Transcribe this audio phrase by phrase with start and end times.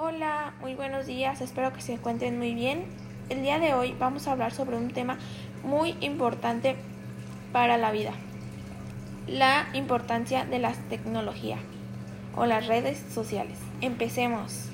[0.00, 2.84] Hola, muy buenos días, espero que se encuentren muy bien.
[3.30, 5.18] El día de hoy vamos a hablar sobre un tema
[5.64, 6.76] muy importante
[7.50, 8.12] para la vida,
[9.26, 11.58] la importancia de la tecnología
[12.36, 13.58] o las redes sociales.
[13.80, 14.70] Empecemos.